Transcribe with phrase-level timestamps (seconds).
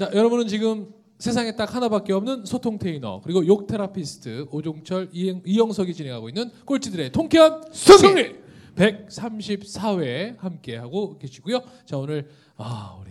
[0.00, 0.88] 자, 여러분은 지금
[1.18, 6.50] 세상에 딱 하나밖에 없는 소통 테이너 그리고 욕 테라피스트 오종철 이영, 이영 석이 진행하고 있는
[6.64, 7.98] 꼴찌들의 통쾌한 승리!
[7.98, 8.34] 승리
[8.76, 11.60] 134회 함께 하고 계시고요.
[11.84, 13.10] 자 오늘 아 우리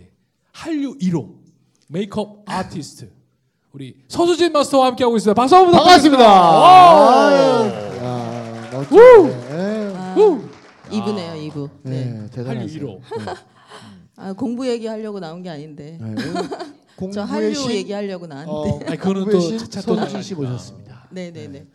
[0.50, 1.32] 한류 1호
[1.86, 3.12] 메이크업 아티스트
[3.70, 5.40] 우리 서수진 마스터와 함께 하고 있습니다.
[5.40, 6.24] 박수 한번 반갑습니다.
[6.24, 8.00] 네.
[8.02, 8.80] 아,
[10.16, 10.42] 후!
[10.90, 11.70] 2부네요, 2부.
[11.84, 11.90] 네.
[11.90, 12.84] 네, 한류 대단하세요.
[12.84, 13.00] 1호.
[14.16, 15.96] 아, 공부 얘기하려고 나온 게 아닌데.
[16.00, 16.14] 네.
[17.12, 18.70] 저 공부의 한류 신, 얘기하려고 나왔는데.
[18.70, 20.34] 어, 아니, 그거는 또신 차차 또 서수진 씨.
[20.34, 21.08] 모셨습니다.
[21.10, 21.66] 네, 네, 네.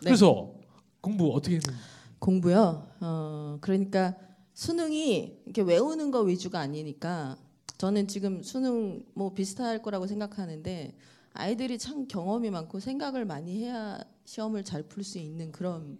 [0.00, 0.52] 그래서
[1.00, 1.78] 공부 어떻게 했는지
[2.18, 2.86] 공부요.
[3.00, 4.14] 어, 그러니까
[4.54, 7.36] 수능이 이렇게 외우는 거 위주가 아니니까
[7.78, 10.94] 저는 지금 수능 뭐 비슷할 거라고 생각하는데
[11.32, 15.98] 아이들이 참 경험이 많고 생각을 많이 해야 시험을 잘 풀 수 있는 그런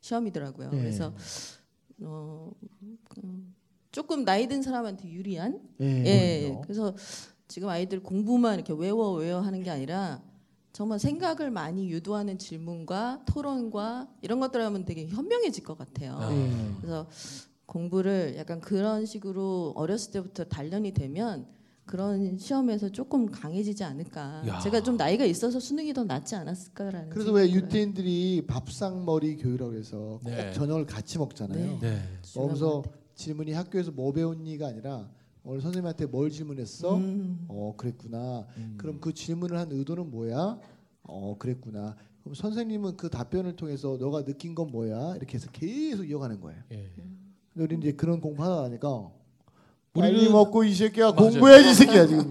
[0.00, 0.70] 시험이더라고요.
[0.70, 0.78] 네.
[0.78, 1.14] 그래서
[2.00, 2.50] 어,
[3.22, 3.54] 음,
[3.92, 6.04] 조금 나이 든 사람한테 유리한 예.
[6.04, 6.40] 예.
[6.40, 6.60] 그렇군요.
[6.62, 6.94] 그래서
[7.52, 10.22] 지금 아이들 공부만 이렇게 외워 외워 하는 게 아니라
[10.72, 16.16] 정말 생각을 많이 유도하는 질문과 토론과 이런 것들 하면 되게 현명해질 것 같아요.
[16.18, 16.32] 아.
[16.32, 16.50] 예.
[16.78, 17.06] 그래서
[17.66, 21.46] 공부를 약간 그런 식으로 어렸을 때부터 단련이 되면
[21.84, 24.44] 그런 시험에서 조금 강해지지 않을까.
[24.46, 24.58] 야.
[24.60, 27.10] 제가 좀 나이가 있어서 수능이 더 낫지 않았을까라는.
[27.10, 27.50] 그래서 왜.
[27.52, 30.52] 유태인들이 밥상머리 교육이라고 해서 꼭 네.
[30.52, 31.78] 저녁을 같이 먹잖아요.
[31.82, 31.90] 네.
[31.90, 32.02] 네.
[32.32, 32.82] 거기서
[33.14, 35.10] 질문이 학교에서 뭐 배웠니가 아니라
[35.44, 36.96] 오늘 선생님한테 뭘 질문했어?
[36.96, 37.46] 음.
[37.48, 38.46] 어 그랬구나.
[38.56, 38.74] 음.
[38.78, 40.58] 그럼 그 질문을 한 의도는 뭐야?
[41.02, 41.96] 어 그랬구나.
[42.22, 45.16] 그럼 선생님은 그 답변을 통해서 너가 느낀 건 뭐야?
[45.16, 46.60] 이렇게 해서 계속 이어가는 거예요.
[46.70, 46.90] 예.
[47.52, 49.10] 근데 우리 이제 그런 공부하다 보니까 우리는-
[50.00, 51.30] 빨리 먹고 이 새끼야 맞아요.
[51.30, 52.30] 공부해야지 이 새끼야 지금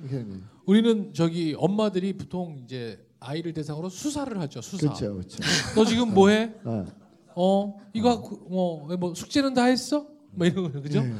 [0.00, 0.42] 이렇게 하는 거예요.
[0.66, 4.62] 우리는 저기 엄마들이 보통 이제 아이를 대상으로 수사를 하죠.
[4.62, 4.86] 수사.
[4.86, 5.38] 그렇죠, 그렇죠.
[5.74, 6.54] 너 지금 뭐 해?
[6.64, 6.86] 어.
[7.34, 8.16] 어 이거
[8.48, 10.06] 뭐뭐 숙제는 다 했어?
[10.30, 11.02] 뭐 이런 거 그죠?
[11.02, 11.12] 네.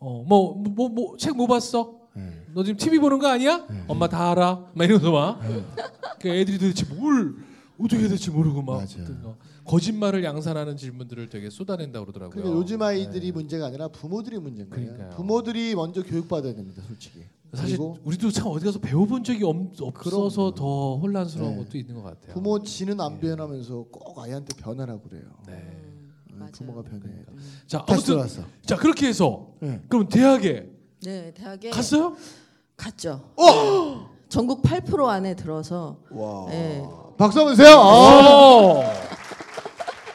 [0.00, 2.00] 어 뭐 뭐 뭐 책 뭐 봤어?
[2.14, 2.22] 네.
[2.54, 3.66] 너 지금 TV 보는 거 아니야?
[3.86, 4.66] 엄마 다 알아.
[4.74, 5.40] 막 이러면서 막.
[6.20, 7.36] 그 애들이 도대체 뭘
[7.78, 8.84] 어떻게 해야 될지 모르고 막
[9.22, 9.36] 거.
[9.64, 12.30] 거짓말을 양산하는 질문들을 되게 쏟아낸다 그러더라고요.
[12.34, 13.32] 그러니까 요즘 아이들이 네.
[13.32, 14.86] 문제가 아니라 부모들이 문제인 거예요.
[14.86, 15.16] 그러니까요.
[15.16, 17.20] 부모들이 먼저 교육받아야 됩니다, 솔직히.
[17.52, 20.54] 사실 그리고 우리도 참 어디 가서 배워본 적이 없, 없어서 그럼요.
[20.54, 21.64] 더 혼란스러운 네.
[21.64, 22.32] 것도 있는 것 같아요.
[22.34, 23.20] 부모 지는 안 예.
[23.20, 25.22] 변하면서 꼭 아이한테 변하라고 그래요.
[25.46, 25.89] 네.
[26.40, 26.52] 음, 어, 맞아요.
[26.52, 27.04] 부모가 변해.
[27.66, 28.42] 자 다시 아무튼 들어왔어.
[28.64, 29.80] 자 그렇게 해서 네.
[29.88, 30.70] 그럼 대학에
[31.02, 32.16] 네, 대학에 갔어요?
[32.76, 33.20] 갔죠.
[33.36, 34.10] 어!
[34.28, 36.46] 전국 8% 안에 들어서 와.
[36.50, 36.82] 네.
[37.18, 37.76] 박수 한번 주세요.
[37.76, 37.80] 아.
[37.80, 38.82] 어.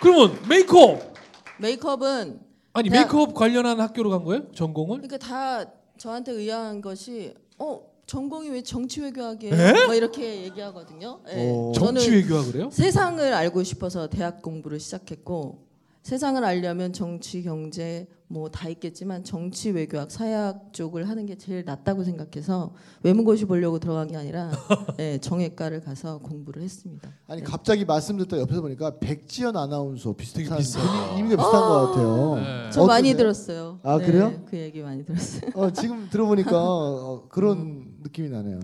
[0.02, 1.14] 그러면 메이크업
[1.60, 2.40] 메이크업은
[2.74, 4.52] 아니 대학- 메이크업 관련한 학교로 간 거예요?
[4.52, 5.02] 전공을?
[5.02, 5.66] 그러니까 다
[5.98, 9.54] 저한테 의아한 것이 어 전공이 왜 정치 외교학이에요?
[9.56, 9.88] 에?
[9.88, 11.22] 막 이렇게 얘기하거든요.
[11.30, 11.50] 예.
[11.50, 11.72] 오.
[11.74, 12.70] 저는 정치 외교학을해요?
[12.70, 15.65] 세상을 알고 싶어서 대학 공부를 시작했고
[16.10, 22.04] 세상을 알려면 정치 경제 뭐 다 있겠지만 정치 외교학 사회학 쪽을 하는 게 제일 낫다고
[22.04, 24.52] 생각해서 외무고시 보려고 들어간 게 아니라
[25.00, 27.10] 예, 정외과를 가서 공부를 했습니다.
[27.28, 30.44] 아니 갑자기 말씀 듣다 옆에서 보니까 백지연 아나운서 비슷한.
[30.60, 32.36] 분이- 이미가 비슷한 것 같아요.
[32.36, 32.70] 네.
[32.72, 33.18] 저 많이 어떠세요?
[33.18, 33.80] 들었어요.
[33.82, 34.34] 아, 네, 그래요?
[34.46, 35.50] 그 얘기 많이 들었어요.
[35.56, 38.60] 어, 지금 들어보니까 어, 그런 느낌이 나네요.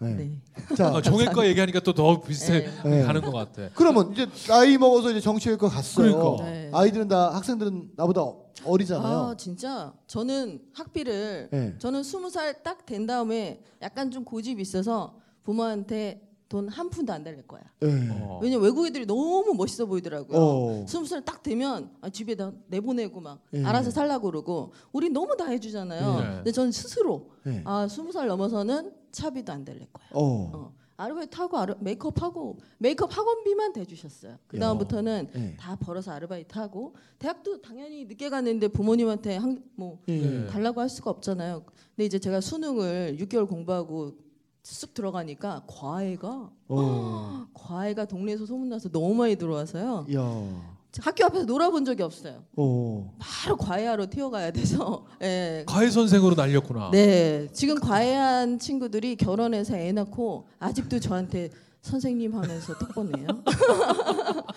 [0.00, 0.14] 네.
[0.14, 0.30] 네.
[0.76, 3.02] 자, 아, 정외과 얘기하니까 또 더 비슷해 네.
[3.02, 3.68] 가는 것 같아.
[3.74, 6.12] 그러면 이제 나이 먹어서 이제 정치외과 갔어요.
[6.14, 6.44] 그러니까.
[6.44, 6.70] 네.
[6.74, 8.22] 아이들은 다 학생들은 나보다
[8.64, 9.18] 어리잖아요.
[9.18, 11.74] 아 진짜 저는 학비를 네.
[11.78, 16.20] 저는 스무 살 딱 된 다음에 약간 좀 고집이 있어서 부모한테
[16.52, 17.62] 돈 한 푼도 안 달릴 거야.
[17.80, 18.08] 네.
[18.10, 18.38] 어.
[18.42, 20.38] 왜냐 면 외국 애들이 너무 멋있어 보이더라고요.
[20.38, 20.84] 어.
[20.86, 23.64] 스무 살 딱 되면 아, 집에다 내보내고 막 예.
[23.64, 26.20] 알아서 살라고 그러고 우리 너무 다 해주잖아요.
[26.20, 26.34] 네.
[26.36, 27.62] 근데 저는 스스로 네.
[27.64, 30.06] 아 스무 살 넘어서는 차비도 안 달릴 거야.
[30.12, 30.50] 어.
[30.52, 30.72] 어.
[30.98, 34.36] 아르바이트 하고 아르, 메이크업 하고 메이크업 학원비만 대주셨어요.
[34.46, 35.56] 그 다음부터는 네.
[35.58, 40.18] 다 벌어서 아르바이트 하고 대학도 당연히 늦게 갔는데 부모님한테 한, 뭐 예.
[40.20, 40.46] 네.
[40.46, 41.64] 달라고 할 수가 없잖아요.
[41.96, 44.12] 근데 이제 제가 수능을 6개월 공부하고
[44.62, 47.46] 쑥 들어가니까 과외가 어.
[47.54, 50.06] 과외가 동네에서 소문나서 너무 많이 들어와서요.
[50.14, 50.72] 야.
[51.00, 52.44] 학교 앞에서 놀아본 적이 없어요.
[52.56, 53.14] 어.
[53.18, 55.06] 바로 과외하러 튀어가야 돼서.
[55.22, 55.64] 예.
[55.66, 56.90] 과외 선생으로 날렸구나.
[56.92, 61.50] 네, 지금 과외한 친구들이 결혼해서 애 낳고 아직도 저한테
[61.80, 63.26] 선생님 하면서 톡보내요.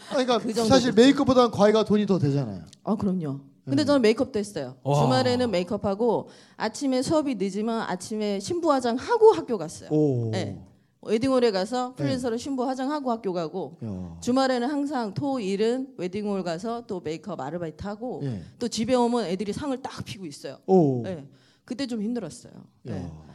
[0.10, 1.02] 그러니까 그 정도 사실 됐죠.
[1.02, 2.64] 메이크업보다는 과외가 돈이 더 되잖아요.
[2.84, 3.40] 아 그럼요.
[3.66, 3.86] 근데 네.
[3.86, 4.76] 저는 메이크업도 했어요.
[4.84, 5.02] 와.
[5.02, 9.90] 주말에는 메이크업하고 아침에 수업이 늦으면 아침에 신부 화장하고 학교 갔어요.
[9.92, 10.30] 오.
[10.32, 10.62] 네.
[11.02, 11.96] 웨딩홀에 가서 네.
[11.96, 14.18] 프리랜서로 신부 화장하고 학교 가고 야.
[14.22, 18.42] 주말에는 항상 토 일은 웨딩홀 가서 또 메이크업 아르바이트 하고 예.
[18.58, 20.58] 또 집에 오면 애들이 상을 딱 피고 있어요.
[20.66, 21.02] 오.
[21.04, 21.28] 네.
[21.64, 22.54] 그때 좀 힘들었어요.
[22.90, 23.26] 야.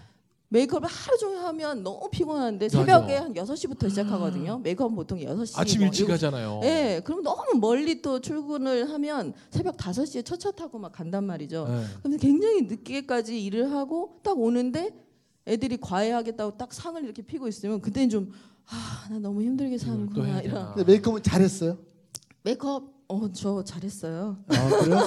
[0.52, 0.60] 네.
[0.60, 2.78] 메이크업을 하루 종일 하면 너무 피곤한데 맞아.
[2.78, 4.58] 새벽에 한 6시부터 시작하거든요.
[4.58, 5.58] 메이크업은 보통 6시.
[5.58, 6.60] 아침 뭐 일찍 일곱 하잖아요.
[6.64, 11.66] 예, 그럼 너무 멀리 또 출근을 하면 새벽 5시에 첫차 타고 막 간단 말이죠.
[11.68, 11.84] 네.
[12.02, 14.90] 그럼 굉장히 늦게까지 일을 하고 딱 오는데
[15.46, 18.32] 애들이 과외하겠다고 딱 상을 이렇게 피고 있으면 그때는 좀
[18.66, 21.78] 아, 나 너무 힘들게 또 사는구나 이런 메이크업은 잘했어요?
[22.42, 24.36] 메이크업 어 저 잘했어요.
[24.48, 24.98] 아 그래요?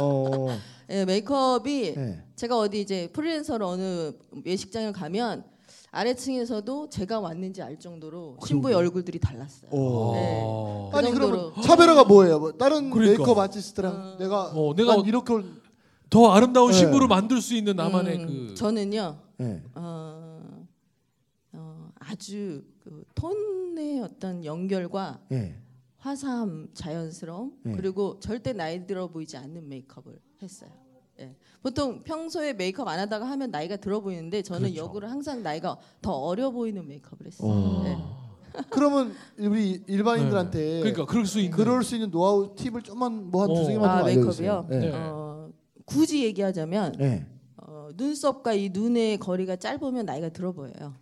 [0.00, 0.46] 어.
[0.90, 2.22] 예, 메이크업이 네.
[2.36, 4.12] 제가 어디 이제 프리랜서로 어느
[4.46, 5.44] 예식장을 가면
[5.90, 9.70] 아래층에서도 제가 왔는지 알 정도로 신부의 얼굴들이 달랐어요.
[9.70, 10.12] 오.
[10.14, 10.40] 네.
[10.42, 10.88] 어.
[10.92, 11.30] 그 아니 정도로.
[11.52, 12.38] 그러면 차별화가 뭐예요?
[12.38, 13.18] 뭐 다른 그러니까.
[13.18, 15.60] 메이크업 아티스트랑 내가 어, 내가 난 이렇게 올-
[16.10, 16.78] 더 아름다운 네.
[16.78, 19.62] 신부를 만들 수 있는 나만의 음, 그 저는요 네.
[19.74, 20.40] 어,
[21.52, 25.54] 어, 아주 그 톤의 어떤 연결과 네.
[25.98, 27.72] 화사함, 자연스러움 네.
[27.72, 30.70] 그리고 절대 나이 들어 보이지 않는 메이크업을 했어요.
[31.20, 31.34] 예.
[31.62, 34.84] 보통 평소에 메이크업 안 하다가 하면 나이가 들어 보이는데 저는 그렇죠.
[34.84, 37.50] 역으로 항상 나이가 더 어려 보이는 메이크업을 했어요.
[37.50, 37.82] 어.
[37.82, 37.98] 네.
[38.70, 40.80] 그러면 우리 일반인들한테 네.
[40.80, 43.54] 그러니까 그럴 수 있는 그럴 수 있는 노하우 팁을 좀만 뭐한 어.
[43.54, 44.66] 두세 개만 아, 좀 알려주세요.
[44.68, 44.80] 메이크업이요?
[44.80, 44.90] 네.
[44.90, 44.96] 네.
[44.96, 45.50] 어,
[45.84, 47.26] 굳이 얘기하자면 네.
[47.56, 50.94] 어, 눈썹과 이 눈의 거리가 짧으면 나이가 들어 보여요.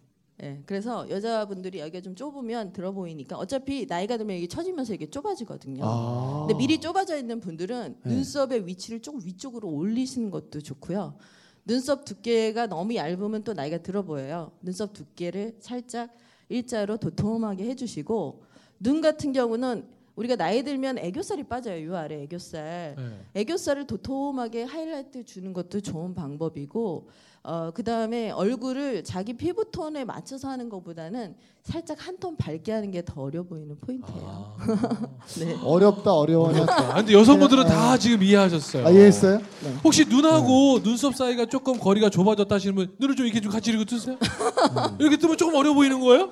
[0.42, 5.82] 예, 그래서 여자분들이 여기가 좀 좁으면 들어 보이니까 어차피 나이가 들면 이게 처지면서 이게 좁아지거든요.
[5.82, 6.44] 아.
[6.46, 8.10] 근데 미리 좁아져 있는 분들은 네.
[8.10, 11.16] 눈썹의 위치를 조금 위쪽으로 올리시는 것도 좋고요.
[11.64, 14.52] 눈썹 두께가 너무 얇으면 또 나이가 들어 보여요.
[14.60, 16.14] 눈썹 두께를 살짝
[16.48, 18.42] 일자로 도톰하게 해주시고
[18.78, 21.86] 눈 같은 경우는 우리가 나이 들면 애교살이 빠져요.
[21.86, 22.94] 요 아래 애교살.
[22.98, 23.20] 네.
[23.40, 27.08] 애교살을 도톰하게 하이라이트 주는 것도 좋은 방법이고
[27.42, 33.02] 어, 그다음에 얼굴을 자기 피부 톤에 맞춰서 하는 것보다는 살짝 한 톤 밝게 하는 게
[33.02, 34.22] 더 어려 보이는 포인트예요.
[34.26, 34.56] 아.
[35.38, 35.54] 네.
[35.62, 36.48] 어렵다 어려워.
[36.66, 38.86] 아, 근데 여성분들은 다 지금 이해하셨어요.
[38.86, 39.38] 아 이해했어요?
[39.38, 39.74] 네.
[39.84, 43.84] 혹시 눈하고 눈썹 사이가 조금 거리가 좁아졌다 하시는 분 눈을 좀 이렇게 좀 같이 이렇게
[43.84, 44.16] 뜨세요.
[44.98, 46.30] 이렇게 뜨면 조금 어려 보이는 거예요?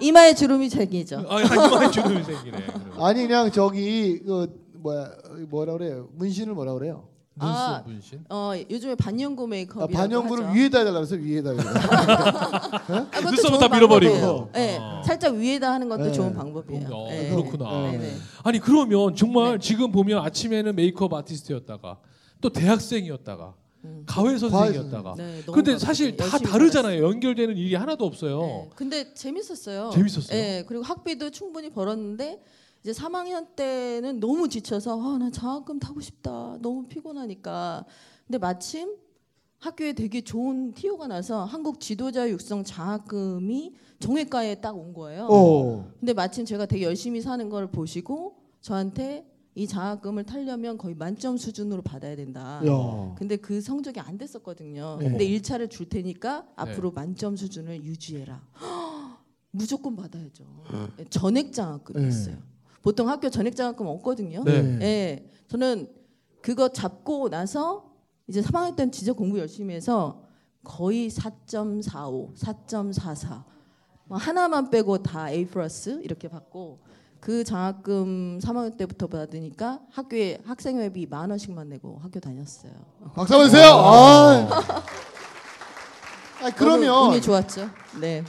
[0.00, 1.24] 이마에 주름이 생기죠.
[1.28, 2.58] 아, 이마에 주름이 생기네.
[2.98, 5.10] 아니 그냥 저기 그 뭐야
[5.48, 6.08] 뭐라 그래요?
[6.14, 7.08] 문신을 뭐라 그래요?
[7.36, 8.24] 눈썹 아, 문신.
[8.28, 10.54] 어, 요즘에 반영구 아, 메이크업이라고 반영구를.
[10.54, 11.70] 위에다 해달라 그래서 위에다 해달라.
[12.86, 14.50] 아, 그것도 눈썹은 좋은 다 밀어버리고.
[14.52, 15.02] 네, 아.
[15.04, 16.12] 살짝 위에다 하는 것도 네.
[16.12, 16.88] 좋은 방법이에요.
[16.92, 17.30] 어, 네.
[17.30, 17.90] 그렇구나.
[17.90, 18.14] 네, 네.
[18.44, 19.58] 아니 그러면 정말 네.
[19.58, 21.98] 지금 보면 아침에는 메이크업 아티스트였다가
[22.40, 24.02] 또 대학생이었다가 음.
[24.06, 25.14] 가회 선생이었다가.
[25.16, 27.02] 네, 근데 사실 다 다르잖아요.
[27.04, 28.40] 연결되는 일이 하나도 없어요.
[28.40, 28.70] 네.
[28.74, 29.90] 근데 재밌었어요.
[29.92, 30.28] 재밌었어요?
[30.40, 32.42] 네, 그리고 학비도 충분히 벌었는데
[32.82, 36.58] 이제 3학년 때는 너무 지쳐서 아, 나 장학금 타고 싶다.
[36.60, 37.84] 너무 피곤하니까.
[38.26, 38.94] 근데 마침
[39.58, 45.26] 학교에 되게 좋은 티오가 나서 한국 지도자 육성 장학금이 정외과에 딱 온 거예요.
[45.30, 45.90] 어.
[45.98, 49.24] 근데 마침 제가 되게 열심히 사는 걸 보시고 저한테
[49.56, 52.60] 이 장학금을 타려면 거의 만점 수준으로 받아야 된다.
[52.66, 53.14] 야.
[53.16, 54.96] 근데 그 성적이 안 됐었거든요.
[54.98, 55.08] 네.
[55.08, 58.42] 근데 1차를 줄 테니까 앞으로 만점 수준을 유지해라.
[59.52, 60.44] 무조건 받아야죠.
[60.96, 62.36] 네, 전액 장학금이었어요.
[62.82, 64.42] 보통 학교 전액 장학금 없거든요.
[64.42, 64.62] 네.
[64.62, 65.30] 네.
[65.46, 65.88] 저는
[66.42, 67.94] 그거 잡고 나서
[68.26, 70.24] 이제 3학년 때는 진짜 공부 열심히 해서
[70.64, 73.44] 거의 4.45, 4.44뭐
[74.10, 76.80] 하나만 빼고 다 A 플러스 이렇게 받고
[77.24, 82.70] 그 장학금 3학년 때부터 받으니까 학교에 학생회비 만 원씩만 내고 학교 다녔어요.
[83.14, 83.70] 박수 한번 주세요.
[83.72, 84.84] 아.
[86.42, 87.70] 아 그러면 운이 좋았죠.
[87.98, 88.22] 네,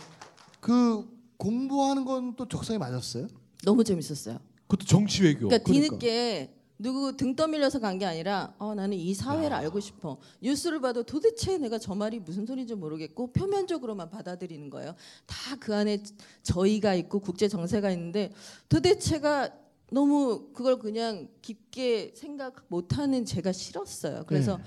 [0.61, 1.05] 그
[1.35, 3.27] 공부하는 건 또 적성에 맞았어요?
[3.65, 4.37] 너무 재밌었어요.
[4.67, 5.49] 그것도 정치 외교.
[5.49, 5.97] 그러니까 그러니까.
[5.97, 10.17] 뒤늦게 누구 등 떠밀려서 간 게 아니라 어, 나는 이 사회를 알고 싶어.
[10.41, 14.93] 뉴스를 봐도 도대체 내가 저 말이 무슨 소리인지 모르겠고 표면적으로만 받아들이는 거예요.
[15.25, 16.03] 다 그 안에
[16.43, 18.31] 저희가 있고 국제 정세가 있는데
[18.69, 19.49] 도대체가
[19.91, 24.23] 너무 그걸 그냥 깊게 생각 못하는 제가 싫었어요.
[24.27, 24.63] 그래서 네.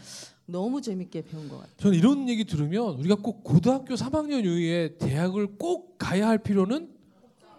[0.46, 1.74] 너무 재밌게 배운 것 같아요.
[1.78, 6.88] 저는 이런 얘기 들으면 우리가 꼭 고등학교 3학년 이후에 대학을 꼭 가야 할 필요는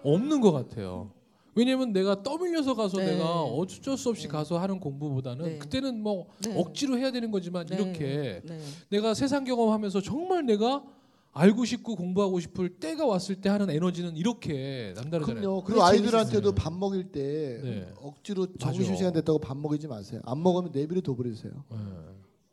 [0.04, 1.12] 없는 것 같아요.
[1.60, 3.18] 왜냐면 내가 떠밀려서 가서 네.
[3.18, 4.30] 내가 어쩔 수 없이 네.
[4.30, 5.58] 가서 하는 공부보다는 네.
[5.58, 6.58] 그때는 뭐 네.
[6.58, 7.76] 억지로 해야 되는 거지만 네.
[7.76, 8.60] 이렇게 네.
[8.90, 10.86] 내가 세상 경험하면서 정말 내가
[11.34, 15.42] 알고 싶고 공부하고 싶을 때가 왔을 때 하는 에너지는 이렇게 남다르잖아요.
[15.42, 15.64] 그럼요.
[15.64, 16.54] 그리고 아이들한테도.
[16.54, 17.94] 밥 먹일 때 네.
[17.98, 18.48] 억지로.
[18.58, 20.22] 점심 시간 됐다고 밥 먹이지 마세요.
[20.24, 21.52] 안 먹으면 내비를 둬버리세요.
[21.72, 21.78] 네.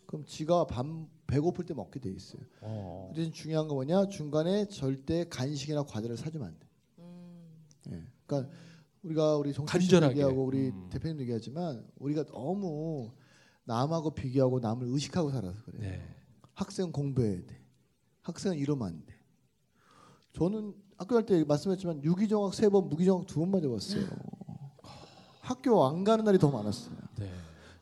[0.07, 0.85] 그럼 지가 밥
[1.29, 2.43] 배고플 때 먹게 돼 있어요.
[2.61, 3.13] 어.
[3.15, 4.09] 대신 중요한 거 뭐냐?
[4.09, 6.67] 중간에 절대 간식이나 과자를 사주면 안 돼.
[6.99, 7.47] 음.
[7.93, 8.03] 예.
[8.27, 8.51] 그러니까
[9.07, 10.13] 우리가 우리 간절하게.
[10.15, 10.89] 얘기하고 우리 음.
[10.91, 13.13] 대표님 얘기하지만 우리가 너무
[13.65, 15.83] 남하고 비교하고 남을 의식하고 살아서 그래요.
[15.83, 16.03] 네.
[16.55, 17.61] 학생 공부해야 돼.
[18.23, 19.15] 학생은 이러면 안 돼.
[20.33, 24.07] 저는 학교 갈 때 말씀했지만 유기정학 세 번, 무기정학 두 번 맞아봤어요.
[25.41, 26.95] 학교 안 가는 날이 더 많았어요.
[27.19, 27.31] 네.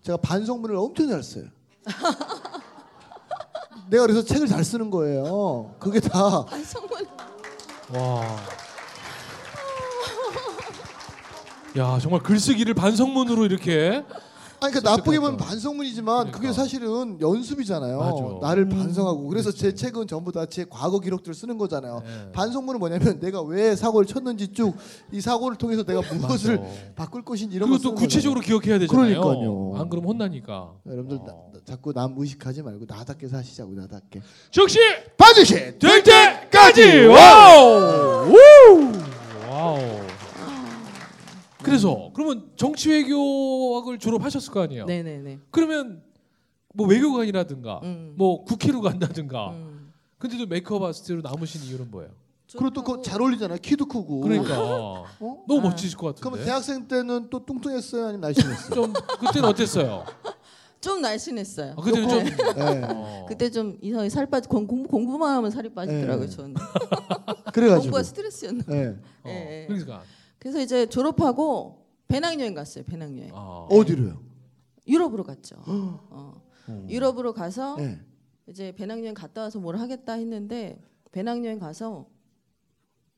[0.02, 1.46] 제가 반성문을 엄청 잘 써요.
[3.88, 5.74] 내가 그래서 책을 잘 쓰는 거예요.
[5.78, 7.06] 그게 다 반성문
[7.94, 8.36] 와.
[11.76, 14.04] 야 정말 글쓰기를 반성문으로 이렇게
[14.60, 15.36] 아니 그러니까 나쁘게 보면.
[15.36, 16.52] 반성문이지만 그게 그러니까.
[16.62, 17.98] 사실은 연습이잖아요.
[17.98, 18.48] 맞아.
[18.48, 22.02] 나를 반성하고 그래서 제 책은 전부 다 제 과거 기록들을 쓰는 거잖아요.
[22.04, 22.32] 네.
[22.32, 24.74] 반성문은 뭐냐면 내가 왜 사고를 쳤는지 쭉
[25.12, 26.70] 이 사고를 통해서 내가 무엇을 맞아.
[26.94, 29.20] 바꿀 것인지 이런 쓰는 구체적으로 기억해야 되잖아요.
[29.20, 29.72] 그러니까요.
[29.76, 30.46] 안 그러면 혼나니까.
[30.46, 30.92] 거잖아요.
[30.92, 31.50] 여러분들 어.
[31.52, 34.22] 나- 자꾸 남 의식하지 말고 나답게 사시자고 나답게.
[34.50, 34.78] 즉시
[35.18, 38.32] 반드시 될 때까지 와우 우!
[38.32, 38.92] 와우
[41.74, 45.40] 그래서 그러면 정치 외교학을 졸업하셨을 거 아니에요 네네네.
[45.50, 46.02] 그러면
[46.72, 48.14] 뭐 외교관이라든가 음.
[48.16, 49.92] 뭐 국회로 간다든가 음.
[50.18, 52.12] 근데도 메이크업 아티스트로 남으신 이유는 뭐예요
[52.52, 53.58] 그리고 또 그거 잘 어울리잖아요.
[53.60, 54.20] 키도 크고.
[54.20, 55.44] 그러니까 어?
[55.48, 55.70] 너무 아.
[55.70, 58.74] 멋지실 것 같은데 대학생 때는 또 뚱뚱했어요, 아니면 날씬했어요?
[58.74, 60.04] 좀 그때는 어땠어요
[60.80, 61.74] 좀 날씬했어요.
[61.76, 62.82] 아, 그때는 좀 네.
[62.84, 63.26] 어.
[63.28, 66.28] 그때 좀 이상하게 살 빠지 공, 공부, 공부만 하면 살이 빠지더라고요.
[66.28, 66.36] 네.
[66.36, 66.54] 저는
[67.52, 67.82] 그래가지고.
[67.82, 68.64] 공부가 스트레스였나.
[68.68, 68.86] 네.
[69.24, 69.66] 어, 예, 예.
[69.66, 70.02] 그러니까
[70.44, 72.84] 그래서 이제 졸업하고 배낭여행 갔어요.
[72.84, 73.30] 배낭여행.
[73.32, 73.66] 아.
[73.70, 74.20] 어디로요?
[74.86, 75.56] 유럽으로 갔죠.
[75.66, 76.42] 어.
[76.86, 77.98] 유럽으로 가서 네.
[78.46, 80.78] 이제 배낭여행 갔다 와서 뭘 하겠다 했는데
[81.12, 82.10] 배낭여행 가서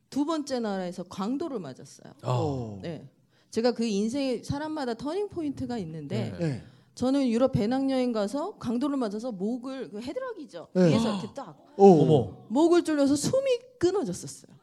[0.08, 2.12] 두 번째 나라에서 강도를 맞았어요.
[2.22, 2.30] 아.
[2.30, 2.78] 어.
[2.80, 3.10] 네.
[3.50, 6.38] 제가 그 인생에 사람마다 터닝 포인트가 있는데 네.
[6.38, 6.62] 네.
[6.94, 10.68] 저는 유럽 배낭여행 가서 강도를 맞아서 목을 그 헤드락이죠.
[10.74, 10.90] 네.
[10.90, 12.02] 위에서 이렇게 딱 오.
[12.02, 14.54] 어머 목을 졸려서 숨이 끊어졌었어요.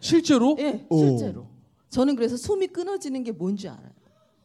[0.00, 0.98] 실제로 예, 오.
[0.98, 1.53] 실제로.
[1.94, 3.92] 저는 그래서 숨이 끊어지는 게 뭔지 알아요.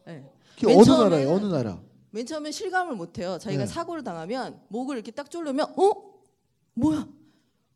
[0.06, 1.32] 맨 어느 나라예요?
[1.32, 1.80] 어느 나라?
[2.12, 3.38] 맨 처음에 실감을 못 해요.
[3.40, 3.66] 자기가 네.
[3.66, 5.92] 사고를 당하면 목을 이렇게 딱 졸르면 어?
[6.74, 7.08] 뭐야?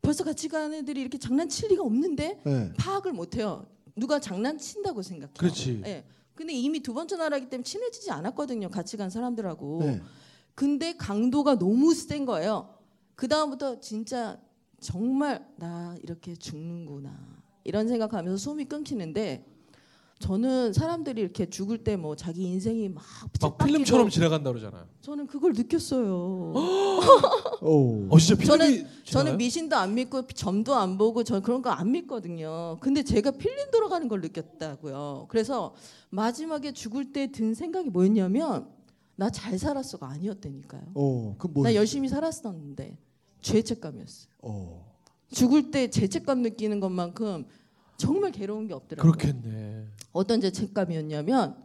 [0.01, 2.73] 벌써 같이 가는 애들이 이렇게 장난칠 리가 없는데 네.
[2.77, 3.67] 파악을 못 해요.
[3.97, 5.33] 누가 장난친다고 생각해요.
[5.37, 6.05] 그렇지 예.
[6.35, 8.69] 근데 이미 두 번째 나라기 때문에 친해지지 않았거든요.
[8.69, 9.79] 같이 간 사람들하고.
[9.81, 10.01] 네.
[10.53, 12.73] 근데 강도가 너무 센 거예요.
[13.15, 14.39] 그 다음부터 진짜
[14.79, 17.13] 정말 나 이렇게 죽는구나
[17.65, 19.54] 이런 생각하면서 숨이 끊기는데
[20.29, 23.03] 저는 사람들이 이렇게 죽을 때 뭐 자기 인생이 막,
[23.41, 26.53] 막 필름처럼 지나간다 그러잖아요 저는 그걸 느꼈어요.
[27.61, 28.07] 오.
[28.09, 29.37] 어 진짜 필름이 저는 저는 지나가요?
[29.37, 32.77] 미신도 안 믿고 점도 안 보고 저 그런 거 안 믿거든요.
[32.81, 35.27] 근데 제가 필름 돌아가는 걸 느꼈다고요.
[35.29, 35.75] 그래서
[36.09, 38.67] 마지막에 죽을 때 든 생각이 뭐였냐면
[39.15, 40.83] 나 잘 살았어가 아니었다니까요.
[40.95, 41.35] 오.
[41.37, 41.63] 그 뭐?
[41.63, 42.97] 나 열심히 살았었는데
[43.41, 44.27] 죄책감이었어요.
[44.41, 44.81] 오.
[45.31, 47.45] 죽을 때 죄책감 느끼는 것만큼
[47.97, 49.11] 정말 괴로운 게 없더라고요.
[49.11, 51.55] 그렇겠네 어떤 죄책감이었냐면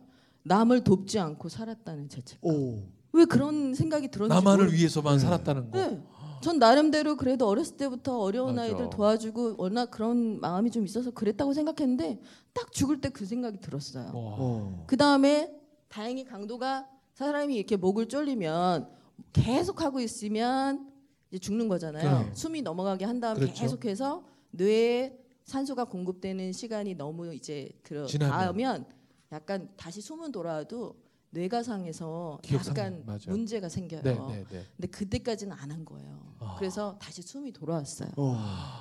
[0.44, 2.50] 남을 돕지 않고 살았다는 죄책감.
[2.54, 2.82] 오.
[3.12, 5.18] 왜 그런 생각이 들었는지 나만을 모르- 위해서만 네.
[5.20, 6.00] 살았다는 거 네.
[6.42, 8.62] 전 나름대로 그래도 어렸을 때부터 어려운 맞아.
[8.62, 12.18] 아이들 도와주고 워낙 그런 마음이 좀 있어서 그랬다고 생각했는데
[12.54, 14.06] 딱 죽을 때 그 생각이 들었어요.
[14.14, 14.36] 와.
[14.38, 14.84] 오.
[14.86, 15.52] 그 다음에
[15.88, 18.88] 다행히 강도가 사람이 이렇게 목을 졸리면
[19.34, 20.88] 계속 하고 있으면
[21.30, 22.20] 이제 죽는 거잖아요.
[22.26, 22.30] 네.
[22.32, 23.60] 숨이 넘어가게 한 다음에 그렇죠.
[23.60, 25.18] 계속해서 뇌에
[25.50, 28.06] 산소가 공급되는 시간이 너무 이제 지나면.
[28.08, 28.84] 들어가면
[29.32, 30.94] 약간 다시 숨은 돌아와도
[31.30, 33.18] 뇌가 상해서 기억 상- 약간 맞아요.
[33.28, 34.02] 문제가 생겨요.
[34.02, 34.64] 네, 네, 네.
[34.76, 36.20] 근데 그때까지는 안 한 거예요.
[36.38, 36.54] 아.
[36.58, 38.10] 그래서 다시 숨이 돌아왔어요.
[38.16, 38.36] 오.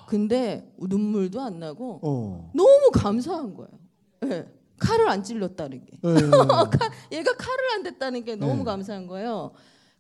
[0.08, 2.52] 근데 눈물도 안 나고 오.
[2.54, 3.72] 너무 감사한 거예요.
[4.26, 4.48] 예.
[4.78, 5.98] 칼을 안 찔렀다는 게.
[6.02, 6.10] 네.
[7.18, 8.64] 얘가 칼을 안 댔다는 게 너무 네.
[8.64, 9.52] 감사한 거예요.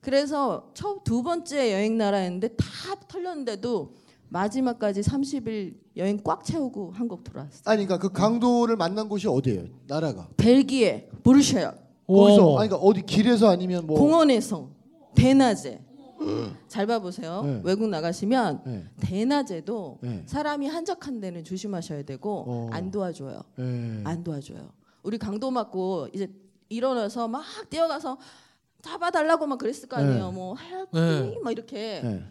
[0.01, 2.65] 그래서 첫 두 번째 여행 나라였는데 다
[3.07, 3.95] 털렸는데도
[4.29, 7.61] 마지막까지 30일 여행 꽉 채우고 한국 돌아왔어요.
[7.65, 9.65] 아니 그러니까 그 강도를 만난 곳이 어디예요?
[9.87, 10.29] 나라가.
[10.37, 11.71] 벨기에 브르셀
[12.07, 12.59] 거기서 오.
[12.59, 14.69] 아니 그러니까 어디 길에서 아니면 뭐 공원에서
[15.15, 15.83] 대낮에
[16.67, 17.41] 잘 봐보세요.
[17.43, 17.61] 네.
[17.63, 18.85] 외국 나가시면 네.
[18.99, 20.23] 대낮에도 네.
[20.25, 22.69] 사람이 한적한 데는 조심하셔야 되고 어.
[22.71, 23.41] 안 도와줘요.
[23.57, 24.01] 네.
[24.03, 24.69] 안 도와줘요.
[25.03, 26.31] 우리 강도 맞고 이제
[26.69, 28.17] 일어나서 막 뛰어가서
[28.81, 30.27] 잡아달라고 막 그랬을 거 아니에요.
[30.27, 30.33] 네.
[30.33, 31.39] 뭐 help 네.
[31.43, 32.23] 막 이렇게 네.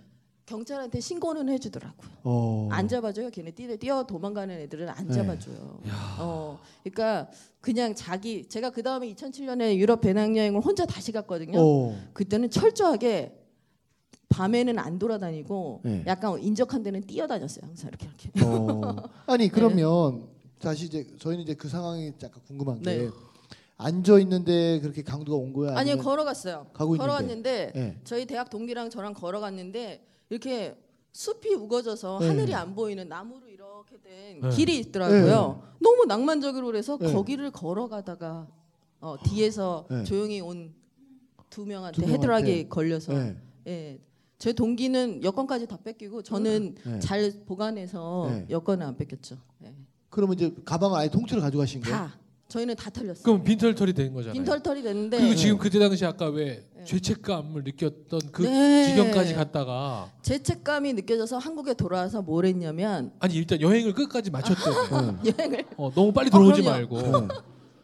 [0.49, 2.11] 경찰한테 신고는 해주더라고요.
[2.25, 2.69] 어.
[2.73, 3.29] 안 잡아줘요.
[3.31, 5.15] 걔네 뛰어, 뛰어 도망가는 애들은 안 네.
[5.15, 5.81] 잡아줘요.
[6.19, 11.61] 어, 그러니까 그냥 자기 제가 그 다음에 2007년에 유럽 배낭여행을 혼자 다시 갔거든요.
[11.61, 11.95] 오.
[12.15, 13.35] 그때는 철저하게
[14.31, 16.05] 밤에는 안 돌아다니고 네.
[16.07, 17.67] 약간 인적한 데는 뛰어다녔어요.
[17.67, 18.45] 항상 이렇게 이렇게.
[18.45, 18.97] 어.
[19.27, 20.29] 아니 그러면
[20.59, 23.11] 다시 이제 저희는 이제 그 상황이 약간 궁금한 게 네.
[23.77, 25.77] 앉아 있는데 그렇게 강도가 온 거야?
[25.77, 26.67] 아니요 걸어갔어요.
[26.73, 28.01] 걸어갔는데 네.
[28.05, 30.77] 저희 대학 동기랑 저랑 걸어갔는데 이렇게
[31.13, 32.29] 숲이 우거져서 네.
[32.29, 34.49] 하늘이 안 보이는 나무로 이렇게 된 네.
[34.51, 35.63] 길이 있더라고요.
[35.81, 37.13] 너무 낭만적으로 그래서 네.
[37.13, 38.47] 거기를 걸어가다가
[39.01, 40.05] 어, 뒤에서 네.
[40.05, 40.79] 조용히 온
[41.51, 42.13] 두 명한테 두 명한테.
[42.13, 43.37] 헤드락이 걸려서 네.
[43.67, 43.99] 예.
[44.39, 46.99] 제 동기는 여권까지 다 뺏기고 저는 네.
[47.01, 48.47] 잘 보관해서 네.
[48.51, 49.39] 여권을 안 뺏겼죠.
[49.65, 49.75] 예.
[50.11, 51.97] 그러면 이제 가방을 아예 통째로 가져가신 거예요?
[51.97, 53.23] 다 저희는 다 털렸어요.
[53.25, 54.33] 그럼 빈털털이 된 거잖아요.
[54.33, 58.87] 빈털털이 됐는데 그리고 지금 그때 당시 아까 왜 죄책감을 느꼈던 그 네.
[58.89, 65.19] 지경까지 갔다가 죄책감이 느껴져서 한국에 돌아와서 뭘 했냐면 아니 일단 여행을 끝까지 마쳤대 요.
[65.39, 66.71] 여행을 어, 너무 빨리 들어오지 그럼요.
[66.71, 67.35] 말고 네.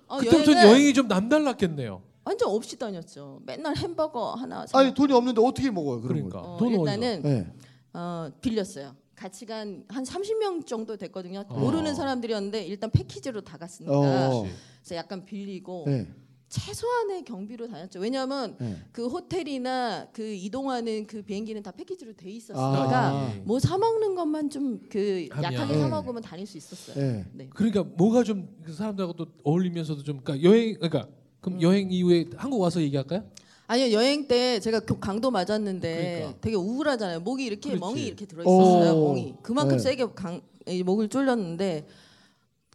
[0.07, 2.01] 어, 그때부터 여행을 여행이 좀 남달랐겠네요.
[2.25, 3.43] 완전 없이 다녔죠.
[3.45, 4.79] 맨날 햄버거 하나 사.
[4.79, 6.51] 아니 돈이 없는데 어떻게 먹어요 그런 그러니까 걸?
[6.51, 7.53] 어, 돈은 일단은 네.
[7.93, 8.97] 어, 빌렸어요.
[9.15, 11.45] 같이 간 한 30명 정도 됐거든요.
[11.49, 11.59] 어.
[11.59, 13.95] 모르는 사람들이었는데 일단 패키지로 다 갔으니까
[14.31, 14.47] 어.
[14.81, 16.07] 그래서 약간 빌리고 네.
[16.49, 17.99] 최소한의 경비로 다녔죠.
[17.99, 18.77] 왜냐하면 네.
[18.93, 23.35] 그 호텔이나 그 이동하는 그 비행기는 다 패키지로 돼 있었으니까 아.
[23.45, 25.53] 뭐 사 먹는 것만 좀 그 하면.
[25.53, 25.81] 약하게 네.
[25.81, 26.97] 사 먹으면 다닐 수 있었어요.
[27.05, 27.25] 네.
[27.33, 27.49] 네.
[27.53, 31.09] 그러니까 뭐가 좀 그 사람들하고 또 어울리면서도 좀 그러니까 여행 그러니까
[31.41, 31.63] 그럼 음.
[31.63, 33.25] 여행 이후에 한국 와서 얘기할까요?
[33.67, 36.39] 아니요 여행 때 제가 그 강도 맞았는데 그러니까.
[36.41, 37.21] 되게 우울하잖아요.
[37.21, 37.81] 목이 이렇게 그렇지.
[37.81, 38.93] 멍이 이렇게 들어 있었어요.
[38.93, 39.09] 오.
[39.09, 39.83] 멍이 그만큼 네.
[39.83, 41.87] 세게 강, 이 목을 쫄렸는데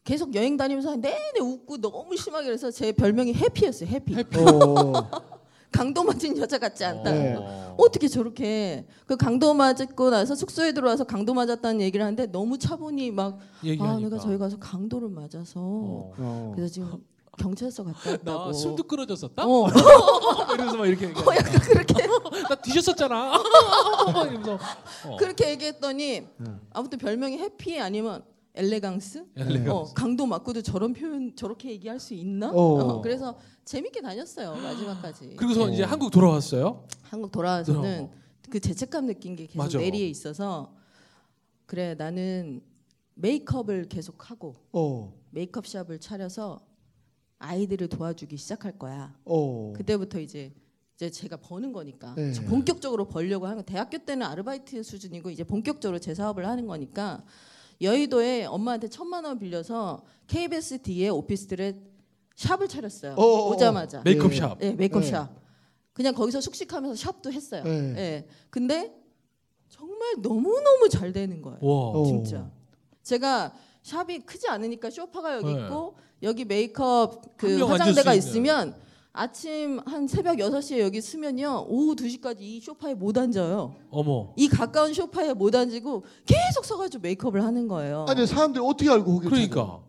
[0.03, 3.89] 계속 여행 다니면서 내내 웃고 너무 심하게 그래서 제 별명이 해피였어요.
[3.89, 4.15] 해피.
[4.37, 5.09] 어.
[5.71, 7.11] 강도 맞은 여자 같지 않다.
[7.11, 7.35] 네.
[7.37, 7.75] 어.
[7.77, 13.35] 어떻게 저렇게 그 강도 맞고 나서 숙소에 들어와서 강도 맞았다는 얘기를 하는데 너무 차분히 막
[13.35, 14.09] 아 얘기하니까.
[14.09, 16.13] 내가 저희 가서 강도를 맞아서 어.
[16.17, 16.51] 어.
[16.55, 17.03] 그래서 지금
[17.43, 18.45] 경찰서 갔다 왔다고.
[18.47, 19.43] 나 숨도 끊어졌었다.
[19.45, 19.67] 어,
[20.53, 21.07] 이러면서 막 이렇게.
[21.07, 21.93] 어, 약간 그렇게
[22.49, 23.33] 나 뒤졌었잖아.
[24.29, 24.59] 이러면서
[25.07, 25.15] 어.
[25.17, 26.51] 그렇게 얘기했더니 네.
[26.71, 28.23] 아무튼 별명이 해피 아니면
[28.55, 29.25] 엘레강스?
[29.37, 29.69] 엘레강스.
[29.69, 32.49] 어, 강도 맞고도 저런 표현 저렇게 얘기할 수 있나?
[32.51, 32.53] 어.
[32.53, 35.35] 어, 그래서 재밌게 다녔어요 마지막까지.
[35.37, 35.69] 그리고서 어.
[35.69, 36.85] 이제 한국 돌아왔어요.
[37.03, 38.11] 한국 돌아와서는 어.
[38.49, 39.77] 그 죄책감 느낀 게 계속 맞아.
[39.77, 40.73] 내리에 있어서
[41.65, 42.61] 그래 나는
[43.13, 45.13] 메이크업을 계속 하고 어.
[45.31, 46.59] 메이크업 샵을 차려서
[47.39, 49.15] 아이들을 도와주기 시작할 거야.
[49.25, 49.73] 어.
[49.75, 50.53] 그때부터 이제
[50.95, 52.33] 이제 제가 버는 거니까 네.
[52.45, 53.63] 본격적으로 벌려고 하는 거.
[53.63, 57.23] 대학교 때는 아르바이트 수준이고 이제 본격적으로 제 사업을 하는 거니까
[57.81, 61.79] 여의도에 엄마한테 천만 원 빌려서 KBS 뒤에 오피스텔에
[62.35, 63.13] 샵을 차렸어요.
[63.13, 63.49] 어, 어, 어.
[63.55, 64.01] 오자마자.
[64.03, 64.37] 메이크업 네.
[64.37, 64.57] 샵.
[64.61, 65.09] 예, 메이크업 네.
[65.09, 65.29] 샵.
[65.93, 67.63] 그냥 거기서 숙식하면서 샵도 했어요.
[67.63, 67.93] 네.
[67.97, 68.27] 예.
[68.49, 68.93] 근데
[69.69, 71.59] 정말 너무 너무 잘 되는 거예요.
[71.61, 71.73] 와.
[71.91, 72.05] 어.
[72.05, 72.51] 진짜.
[73.03, 73.53] 제가
[73.83, 75.63] 샵이 크지 않으니까 쇼파가 여기 네.
[75.63, 78.75] 있고 여기 메이크업 한그명 앉을 화장대가 수 있으면
[79.11, 81.65] 아침 한 새벽 6시에 여기 쓰면요.
[81.67, 83.75] 오후 2시까지 이 쇼파에 못 앉아요.
[83.89, 84.33] 어머.
[84.37, 88.05] 이 가까운 쇼파에 못 앉고 계속 서가지고 메이크업을 하는 거예요.
[88.07, 89.79] 아니 사람들이 어떻게 알고 거기 그러니까.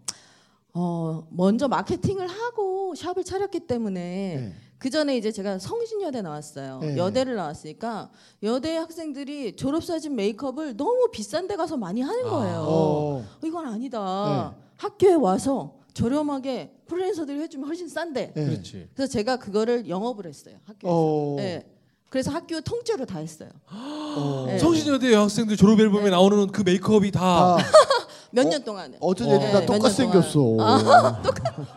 [0.73, 4.55] 어, 먼저 마케팅을 하고 샵을 차렸기 때문에 네.
[4.79, 6.79] 그 전에 이제 제가 성신여대 나왔어요.
[6.81, 6.97] 네.
[6.97, 8.11] 여대를 나왔으니까
[8.43, 12.31] 여대 학생들이 졸업사진 메이크업을 너무 비싼 데 가서 많이 하는 아.
[12.31, 12.65] 거예요.
[12.67, 13.25] 어.
[13.45, 14.55] 이건 아니다.
[14.77, 18.33] 학교에 와서 저렴하게 프리랜서들이 해주면 훨씬 싼데.
[18.35, 18.45] 네.
[18.45, 18.89] 그렇지.
[18.95, 20.57] 그래서 제가 그거를 영업을 했어요.
[20.65, 20.95] 학교에서.
[20.97, 21.35] 어.
[21.37, 21.67] 네.
[22.09, 23.51] 그래서 학교 통째로 다 했어요.
[23.71, 24.45] 어.
[24.49, 24.59] 네.
[24.59, 26.11] 성신여대 여학생들 졸업 앨범에 네.
[26.11, 27.57] 나오는 그 메이크업이 다다
[28.33, 28.49] 몇 어?
[28.49, 28.99] 년 동안은.
[29.01, 29.35] 어쩐 어.
[29.35, 30.57] 애들 다 네, 똑같이 몇년 생겼어.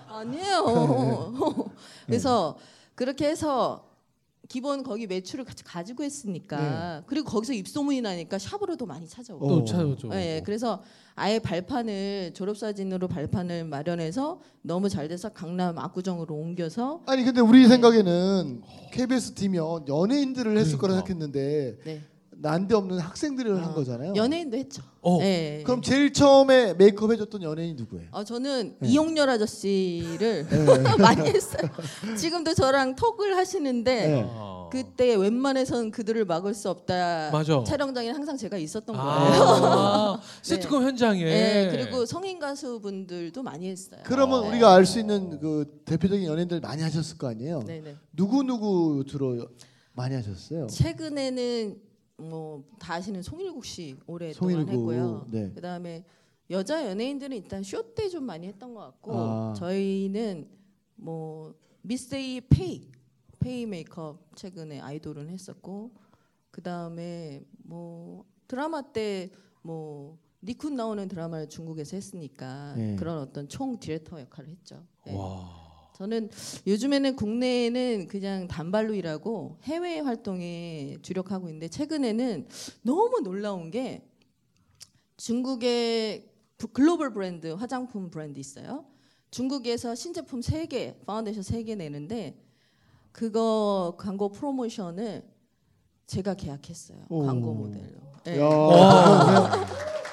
[0.08, 1.34] 아니에요.
[2.08, 2.58] 그래서
[2.96, 3.90] 그렇게 해서
[4.50, 9.48] 기본 거기 매출을 같이 가지고 했으니까 그리고 거기서 입소문이 나니까 샵으로 도 많이 찾아오고.
[9.48, 9.66] 또 어.
[9.66, 10.10] 찾아줘.
[10.14, 10.82] 예, 그래서
[11.16, 17.68] 아예 발판을 졸업 사진으로 발판을 마련해서 너무 잘 돼서 강남 압구정으로 옮겨서 아니 근데 우리
[17.68, 21.08] 생각에는 KBS 팀이면 연예인들을 했을 거라 그러니까.
[21.08, 22.02] 생각했는데 네.
[22.36, 24.14] 난데없는 학생들을 한 어, 거잖아요.
[24.16, 24.82] 연예인도 했죠.
[25.02, 25.20] 어.
[25.22, 25.62] 예.
[25.66, 28.08] 그럼 제일 처음에 메이크업 해줬던 연예인이 누구예요?
[28.12, 28.90] 어, 저는 네.
[28.90, 30.66] 이용렬 아저씨를 네.
[31.00, 31.70] 많이 했어요.
[32.18, 34.26] 지금도 저랑 톡을 하시는데 네.
[34.28, 34.63] 아.
[34.74, 37.30] 그때 웬만해선 그들을 막을 수 없다.
[37.32, 37.64] 맞아.
[37.64, 39.06] 촬영장에 항상 제가 있었던 거예요.
[40.18, 41.24] 아, 시트콤 현장에.
[41.24, 44.02] 네, 그리고 성인 가수분들도 많이 했어요.
[44.04, 44.48] 그러면 어.
[44.48, 47.60] 우리가 알 수 있는 그 대표적인 연예인들 많이 하셨을 거 아니에요?
[47.68, 47.96] 네, 네.
[48.14, 49.48] 누구 누구 주로
[49.94, 50.66] 많이 하셨어요?
[50.68, 51.80] 최근에는
[52.18, 55.28] 뭐 다 아시는 송일국 씨 오랫동안 송일국, 했고요.
[55.30, 55.52] 네.
[55.54, 56.04] 그다음에
[56.50, 59.54] 여자 연예인들은 일단 쇼 때 좀 많이 했던 것 같고 아.
[59.56, 60.48] 저희는
[60.96, 61.54] 뭐
[61.84, 62.92] 미스에이 페이
[63.44, 65.92] 페이 메이크업 최근에 아이돌은 했었고
[66.50, 72.96] 그 다음에 뭐 드라마 때 뭐 닉쿤 나오는 드라마를 중국에서 했으니까 네.
[72.96, 74.86] 그런 어떤 총 디렉터 역할을 했죠.
[75.06, 75.14] 네.
[75.16, 75.62] 와.
[75.96, 76.30] 저는
[76.66, 82.48] 요즘에는 국내에는 그냥 단발로 일하고 해외 활동에 주력하고 있는데 최근에는
[82.82, 84.08] 너무 놀라운 게
[85.18, 88.86] 중국의 부- 글로벌 브랜드 화장품 브랜드 있어요.
[89.32, 92.40] 중국에서 신제품 3개, 파운데이션 3개 내는데
[93.14, 95.24] 그거 광고 프로모션을
[96.08, 96.98] 제가 계약했어요.
[97.10, 97.26] 오.
[97.26, 98.02] 광고 모델로.
[98.26, 98.38] 네.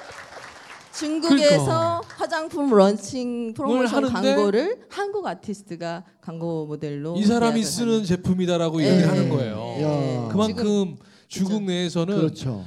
[0.93, 8.05] 중국에서 화장품 런칭 프로모션 하는데 광고를 한국 아티스트가 광고 모델로 이 사람이 쓰는 하는.
[8.05, 9.55] 제품이다라고 네, 얘기를 하는 네, 거예요.
[9.55, 9.87] 네, 야.
[9.89, 10.27] 네.
[10.29, 10.95] 그만큼
[11.27, 12.63] 중국 내에서는 그렇죠.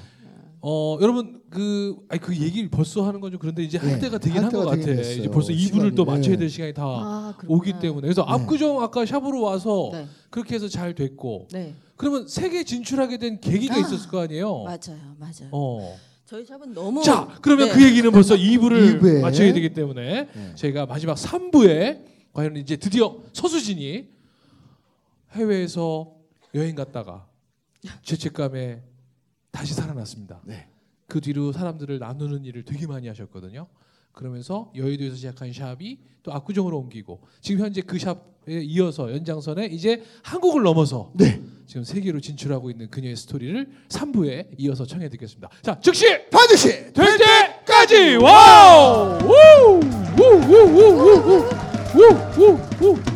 [0.67, 4.17] 어 여러분 그 아니 그 얘기를 벌써 하는 건 좀 그런데 이제 할 네, 때가
[4.17, 4.77] 되긴 할한것 같아.
[4.83, 5.17] 됐어요.
[5.19, 6.39] 이제 벌써 2부를 또 맞춰야 네.
[6.39, 7.35] 될 시간이 다 아.
[7.47, 8.33] 오기 때문에 그래서 네.
[8.33, 13.75] 압구정 아까 샵으로 와서 네, 그렇게 해서 잘 됐고 네, 그러면 세계 진출하게 된 계기가
[13.75, 14.63] 아, 있었을 거 아니에요.
[14.65, 15.49] 맞아요, 맞아요.
[15.53, 15.97] 어.
[16.25, 17.75] 저희 샵은 너무 자 그러면 네.
[17.75, 19.21] 그 얘기는 벌써 2부를 이부에.
[19.21, 20.55] 맞춰야 되기 때문에 네.
[20.55, 24.09] 저희가 마지막 3부에 과연 이제 드디어 서수진이
[25.33, 26.11] 해외에서
[26.55, 27.27] 여행 갔다가
[28.03, 28.83] 죄책감에
[29.55, 30.41] 다시 살아났습니다.
[30.45, 30.67] 네.
[31.07, 33.69] 그 뒤로 사람들을 나누는 일을 되게 많이 하셨거든요.
[34.13, 40.63] 그러면서 여의도에서 시작한 샵이 또 압구정으로 옮기고 지금 현재 그 샵에 이어서 연장선에 이제 한국을
[40.63, 41.41] 넘어서 네.
[41.67, 45.49] 지금 세계로 진출하고 있는 그녀의 스토리를 3부에 이어서 청해 듣겠습니다.
[45.63, 47.25] 자, 즉시 반드시 될, 때까지,
[47.65, 48.17] 때까지!
[48.17, 49.19] 와우!
[49.23, 49.81] 우우!
[50.19, 50.35] 우우!
[50.51, 50.85] 우우!
[50.85, 51.49] 우우!
[51.95, 52.59] 우우!
[52.81, 53.14] 우우!